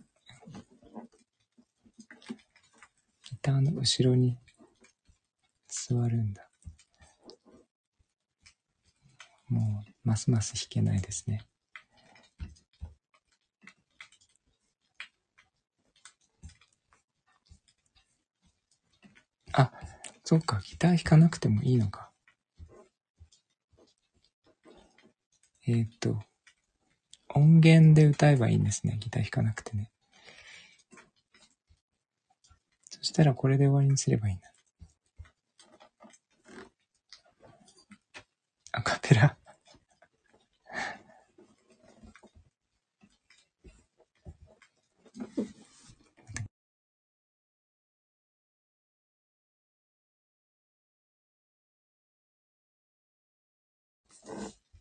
[3.24, 4.38] ギターの後ろに
[5.70, 6.50] 座るんだ。
[9.48, 11.46] もう、ますます弾けないですね。
[19.54, 19.72] あ、
[20.26, 22.12] そっか、ギター弾かなくてもいいのか。
[25.66, 26.22] えーっと、
[27.36, 28.98] 音源で歌えばいいんですね。
[29.00, 29.90] ギター弾かなくてね。
[32.90, 34.52] そしたらこれで終わりにすればいいんだ。
[38.72, 39.38] アカペラ。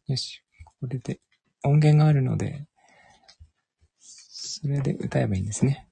[0.06, 0.42] よし。
[0.80, 1.20] これで
[1.64, 2.66] 音源があるので、
[3.98, 5.88] それで歌えばいいんですね。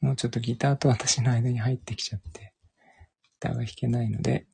[0.00, 2.54] もうちょっとギターと私の間に入ってきちゃって、
[3.22, 4.46] ギターが弾けないので、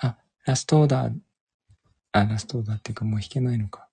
[0.00, 1.18] あ、ラストオーダー、
[2.12, 3.88] あ、ラストオーダーっていうかもう弾けないのか。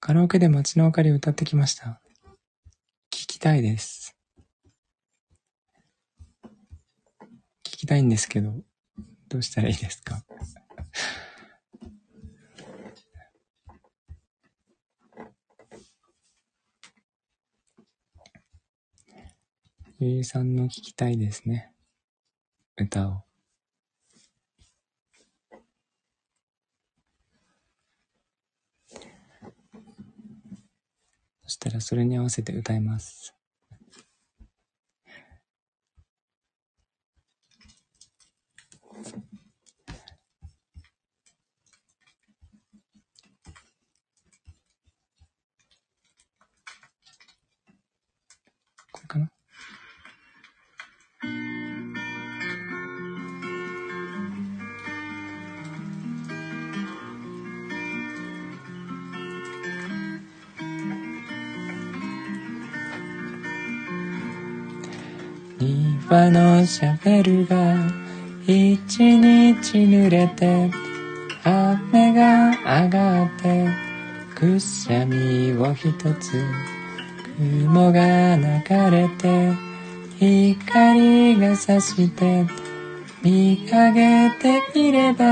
[0.00, 2.01] カラオケで街の明かりを歌ってきました。
[3.42, 4.16] たいです。
[7.64, 8.54] 聞きたいんですけど、
[9.28, 10.24] どうしたらいいですか？
[19.98, 21.72] ゆゆさんの聞きたいですね。
[22.76, 23.24] 歌を。
[31.44, 33.34] そしたらそれに合わせて歌います。
[66.66, 67.56] シャベルが
[68.46, 70.70] 一日濡れて
[71.44, 72.50] 雨が
[72.84, 73.68] 上がって
[74.34, 76.42] くしゃみを一つ
[77.36, 79.52] 雲が流れて
[80.18, 82.46] 光が差して
[83.22, 85.24] 見上げてみれば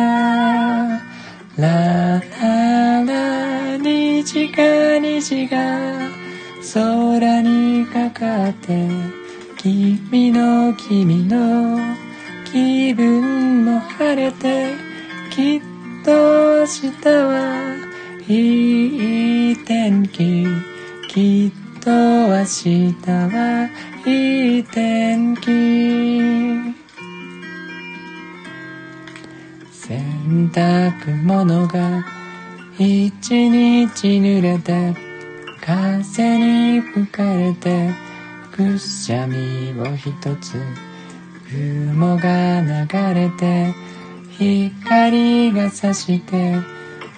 [1.56, 6.10] ラララ虹が虹が
[6.74, 9.19] 空にかかって
[9.62, 11.76] 君の君の
[12.50, 14.72] 気分も晴れて
[15.30, 15.60] きっ
[16.02, 17.76] と明日は
[18.26, 20.46] いい天気
[21.08, 23.68] きっと明日は
[24.06, 25.50] いい天気。
[29.70, 32.06] 洗濯物が
[32.78, 34.94] 一日濡れて
[35.60, 38.09] 風に吹かれて
[38.60, 40.60] くしゃみを一つ
[41.48, 43.72] 雲が流れて
[44.36, 46.56] 光が差して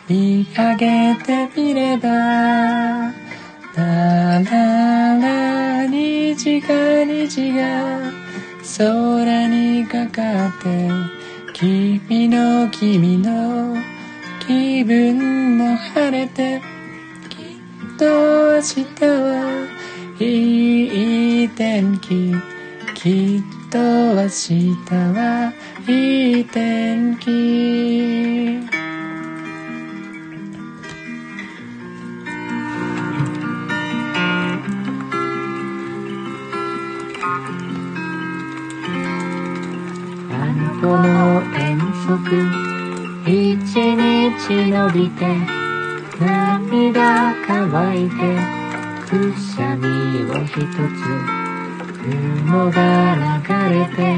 [0.09, 3.12] 見上げてみればラ
[3.74, 8.12] ララ虹が虹が
[8.78, 10.89] 空にかかって
[11.55, 13.77] 君の君の
[14.47, 16.62] 気分も晴れて
[17.28, 19.72] きっと明日は
[20.24, 22.32] いい天気。
[22.94, 25.53] きっと明日は
[25.89, 28.61] いい天気。
[40.31, 42.12] あの子の遠足。
[43.27, 43.28] 一
[43.74, 45.27] 日伸びて
[46.20, 48.61] 涙乾いて。
[49.12, 49.89] くしゃみ
[50.24, 50.64] を一つ
[52.01, 54.16] 雲が流れて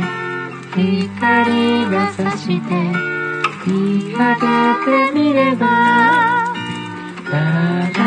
[0.72, 2.70] 光が差して
[3.66, 4.42] 見上げ
[4.84, 5.66] てみれば
[7.28, 7.34] ラ
[7.90, 7.98] ラ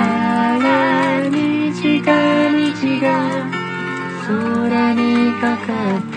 [0.59, 3.05] ラ虹が虹が
[4.25, 6.15] 空にかかって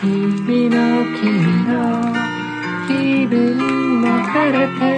[0.00, 0.76] 君の
[1.18, 1.26] 君
[1.66, 1.74] の
[2.86, 4.93] 気分も晴れて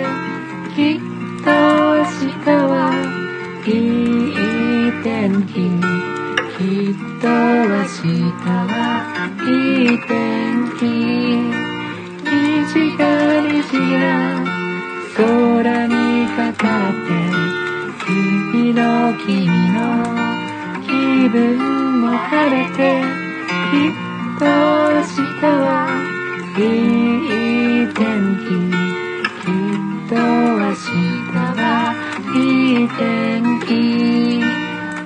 [12.77, 13.57] 虹が虹
[13.91, 14.45] が
[15.17, 15.95] 空に
[16.29, 17.09] かかって
[18.05, 19.81] 君の君の
[20.83, 20.93] 気
[21.31, 23.01] 分も晴れて
[23.71, 23.97] きっ
[24.39, 24.51] と明
[25.01, 25.57] 日は
[26.59, 26.61] い
[27.85, 28.05] い天
[28.45, 28.51] 気
[29.41, 30.93] きっと明日
[31.33, 31.65] は
[32.35, 32.39] い
[32.85, 33.71] い天気。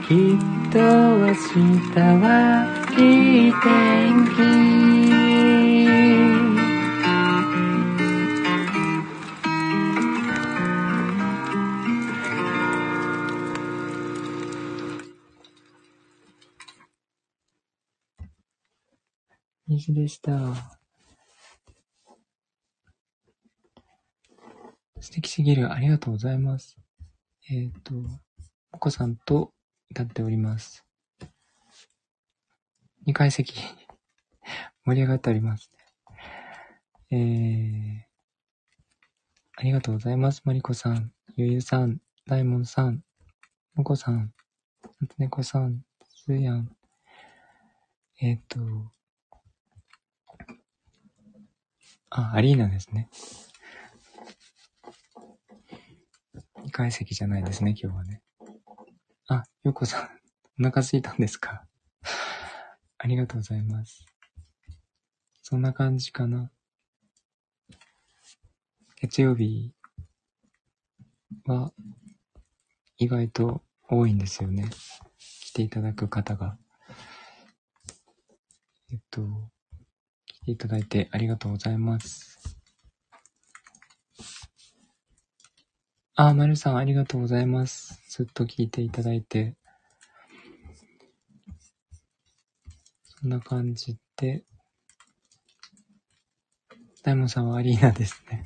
[0.09, 0.43] きっ
[0.73, 2.27] と明日は
[2.99, 3.01] い
[3.49, 4.30] い天気。
[19.81, 20.31] 虹でした。
[25.01, 25.73] 素敵すぎる。
[25.73, 26.77] ありがとうございます。
[27.51, 28.21] えっ、と、も
[28.79, 29.55] こさんと
[29.91, 30.85] 歌っております。
[33.07, 33.55] 2階席、
[34.85, 35.73] 盛り上がっております
[37.11, 37.17] ね。
[37.17, 38.05] えー、
[39.57, 40.43] ありがとうございます。
[40.45, 43.03] まりこさん、ゆゆさん、大門さん、
[43.73, 44.35] もこさん、
[45.01, 46.77] なつねこさん、すーやん。
[48.21, 48.59] えっ、と、
[52.11, 53.09] あ、アリーナですね。
[56.65, 58.21] 2階席じゃないですね、今日はね。
[59.29, 60.09] あ、ようこさん、
[60.61, 61.65] お腹空いたんですか？
[62.99, 64.05] ありがとうございます。
[65.43, 66.51] そんな感じかな。
[69.01, 69.73] 月曜日
[71.47, 71.73] は
[72.99, 74.69] 意外と多いんですよね。
[75.19, 76.59] 来ていただく方が。
[78.93, 79.23] えっと、
[80.51, 82.59] ていただいてありがとうございます。
[86.15, 88.03] あ、まるさんありがとうございます。
[88.11, 89.57] ずっと聞いていただいて。
[93.05, 94.45] そんな感じで。
[97.03, 98.45] 大門さんはアリーナですね。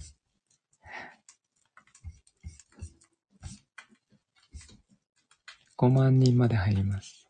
[5.77, 7.29] 5万人まで入ります。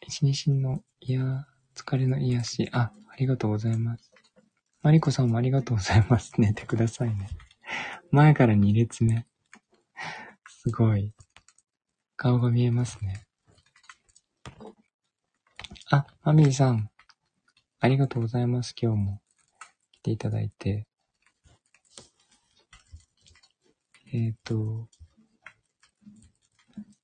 [0.00, 1.46] 一日の、いや、
[1.80, 2.68] 疲れの癒し。
[2.72, 4.12] あ、ありがとうございます。
[4.82, 6.32] マリコさんもありがとうございます。
[6.36, 7.30] 寝てくださいね。
[8.10, 9.26] 前から2列目。
[10.46, 11.14] すごい。
[12.16, 13.24] 顔が見えますね。
[15.90, 16.90] あ、マミーさん。
[17.80, 18.74] ありがとうございます。
[18.80, 19.22] 今日も
[19.92, 20.86] 来ていただいて。
[24.12, 24.86] えっ、と、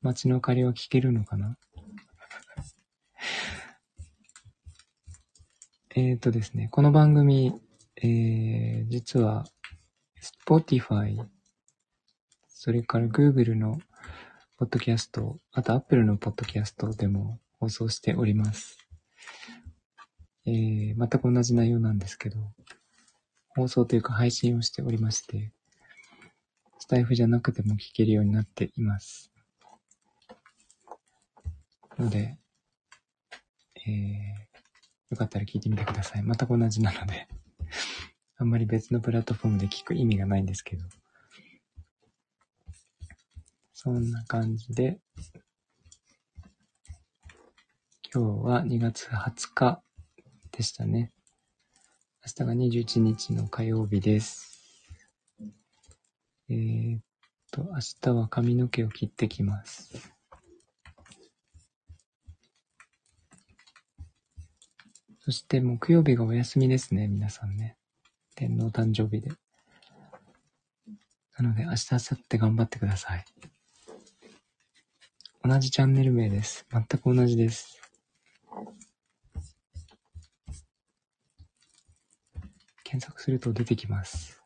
[0.02, 1.56] 街の明かりは聞けるのかな？
[5.98, 7.58] えっとですね、この番組、
[8.02, 9.46] えー、実は、
[10.46, 11.24] Spotify、
[12.48, 13.78] それから Google の
[14.58, 18.76] ポッドキャスト、あと Apple のポッドキャストでも放送しております。
[20.44, 22.40] えー、全く同じ内容なんですけど、
[23.48, 25.50] 放送というか配信をしておりまして、
[26.78, 29.32] スタイフじゃなくても聞けるようになっています。
[31.98, 32.36] ので、
[33.86, 34.55] えー、
[35.10, 36.22] よかったら聞いてみてください。
[36.22, 37.28] 全く同じなので。
[38.38, 40.84] あんまり別のプラットフォームで聞く意味がないんですけど。
[43.72, 45.00] そんな感じで、
[48.12, 49.82] 今日は2月20日
[50.50, 51.12] でしたね。
[52.24, 54.56] 明日が21日の火曜日です。
[56.48, 57.00] えー、っ
[57.52, 60.15] と、明日は髪の毛を切ってきます。
[65.26, 67.76] そして木曜日がお休みですね、皆さんね。
[68.36, 69.32] 天皇誕生日で。
[71.36, 73.24] なので明日、明後日頑張ってください。
[75.42, 76.64] 同じチャンネル名です。
[76.70, 77.80] 全く同じです。
[82.84, 84.40] 検索すると出てきます。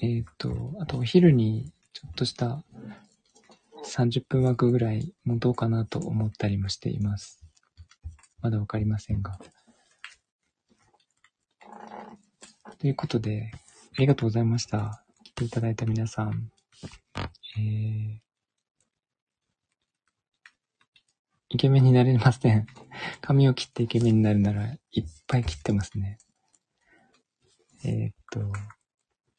[0.00, 2.64] えーと、あとお昼にちょっとした
[3.92, 7.44] 30分枠ぐらい持とうかなと思ったりもしています。
[8.40, 9.38] まだわかりませんが。
[12.78, 13.50] ということで、
[13.98, 15.04] ありがとうございました。
[15.24, 16.50] 来ていただいた皆さん。
[17.58, 18.18] えー、
[21.50, 22.66] イケメンになれません。
[23.20, 26.16] 髪を切ってイケメンになるなら、いっぱい切ってますね。
[27.84, 28.40] えー、っと、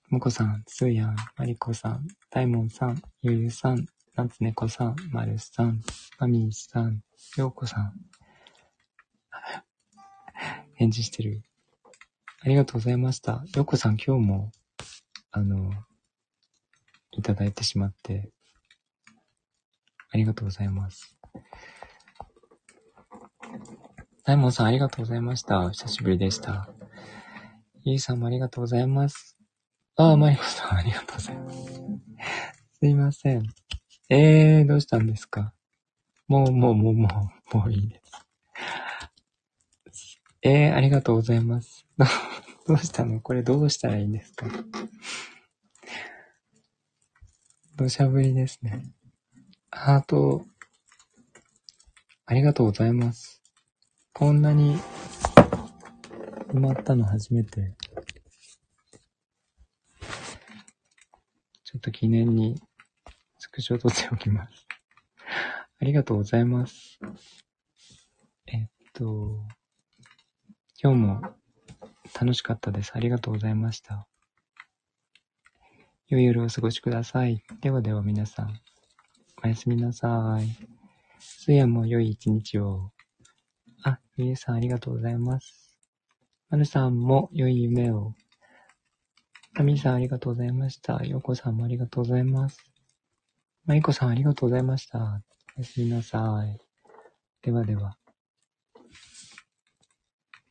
[0.10, 5.82] もこさん、つーやん、まりこさん、大門さん、ゆゆさん、なんつねこさん、まるさん、
[6.20, 7.02] まみーさん、
[7.36, 7.94] ようこさん。
[10.76, 11.42] 返事してる。
[12.42, 13.44] ありがとうございました。
[13.56, 14.52] ようこさん、今日も、
[15.32, 15.72] あの、
[17.14, 18.32] いただいてしまって、
[20.12, 21.18] ありがとうございます。
[24.26, 25.72] 大門さん、ありがとうございました。
[25.72, 26.70] 久しぶりでした。
[27.82, 29.36] ゆいさんもありがとうございます。
[29.96, 31.82] ああ、まりこさん、ありがとうございます。
[32.80, 33.44] すいません。
[34.10, 35.54] えー、どうしたんですか？
[36.28, 38.02] もう、もう、もう、もう、もういいで
[39.92, 40.22] す。
[40.42, 41.86] えー、ありがとうございます。
[41.98, 42.06] ど
[42.68, 43.22] どうしたの？
[43.22, 44.48] これどうしたらいいんですか？
[47.76, 48.84] 土砂降りですね。
[49.72, 50.46] ハート、
[52.26, 53.42] ありがとうございます。
[54.14, 54.78] こんなに
[56.50, 57.74] 埋まったの初めて。
[61.64, 62.62] ちょっと記念に
[63.54, 64.68] クショ撮っておきます。
[65.80, 67.00] ありがとうございます。
[68.48, 69.46] えっと、
[70.82, 71.22] 今日も
[72.20, 72.94] 楽しかったです。
[72.96, 74.08] ありがとうございました。
[76.08, 77.44] 良い夜をお過ごしください。
[77.62, 78.60] ではでは皆さん、
[79.44, 80.48] おやすみなさい。
[81.20, 82.92] すやも良い一日を。
[83.84, 85.78] あ、ゆえさんありがとうございます。
[86.50, 88.16] まるさんも良い夢を。
[89.54, 91.06] かみさんありがとうございました。
[91.06, 92.73] ようこさんもありがとうございます。
[93.66, 95.22] まいこさんありがとうございました。
[95.58, 96.60] おやすみなさい。
[97.42, 98.03] ではでは。